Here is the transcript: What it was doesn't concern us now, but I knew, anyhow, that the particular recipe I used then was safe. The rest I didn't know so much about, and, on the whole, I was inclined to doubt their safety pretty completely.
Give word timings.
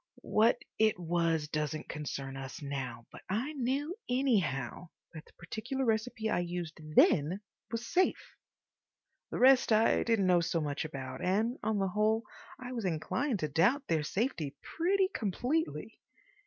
What 0.25 0.57
it 0.79 0.97
was 0.97 1.47
doesn't 1.47 1.87
concern 1.87 2.35
us 2.35 2.59
now, 2.59 3.05
but 3.11 3.21
I 3.29 3.53
knew, 3.53 3.95
anyhow, 4.09 4.89
that 5.13 5.25
the 5.27 5.33
particular 5.33 5.85
recipe 5.85 6.27
I 6.27 6.39
used 6.39 6.73
then 6.95 7.41
was 7.69 7.85
safe. 7.85 8.35
The 9.29 9.37
rest 9.37 9.71
I 9.71 10.01
didn't 10.01 10.25
know 10.25 10.41
so 10.41 10.59
much 10.59 10.85
about, 10.85 11.23
and, 11.23 11.59
on 11.61 11.77
the 11.77 11.89
whole, 11.89 12.23
I 12.59 12.71
was 12.71 12.83
inclined 12.85 13.41
to 13.41 13.47
doubt 13.47 13.85
their 13.89 14.01
safety 14.01 14.55
pretty 14.63 15.07
completely. 15.13 15.99